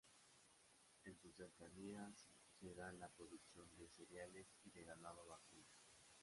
En 1.03 1.15
sus 1.15 1.35
cercanías 1.35 2.27
se 2.59 2.73
dan 2.73 2.99
la 2.99 3.09
producción 3.11 3.67
de 3.77 3.87
cereales 3.87 4.47
y 4.63 4.71
de 4.71 4.83
ganado 4.83 5.27
vacuno. 5.27 5.69